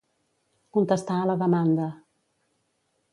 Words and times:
Contestar 0.77 1.19
a 1.19 1.27
la 1.31 1.35
demanda. 1.43 1.91